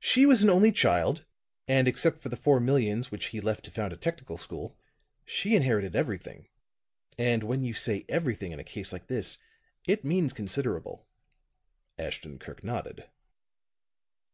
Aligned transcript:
She 0.00 0.24
was 0.24 0.42
an 0.42 0.48
only 0.48 0.72
child, 0.72 1.26
and 1.66 1.86
except 1.86 2.22
for 2.22 2.30
the 2.30 2.38
four 2.38 2.58
millions 2.58 3.10
which 3.10 3.26
he 3.26 3.40
left 3.42 3.66
to 3.66 3.70
found 3.70 3.92
a 3.92 3.98
technical 3.98 4.38
school, 4.38 4.78
she 5.26 5.54
inherited 5.54 5.94
everything. 5.94 6.48
And 7.18 7.42
when 7.42 7.62
you 7.66 7.74
say 7.74 8.06
everything 8.08 8.52
in 8.52 8.58
a 8.60 8.64
case 8.64 8.94
like 8.94 9.08
this, 9.08 9.36
it 9.86 10.06
means 10.06 10.32
considerable." 10.32 11.06
Ashton 11.98 12.38
Kirk 12.38 12.64
nodded. 12.64 13.10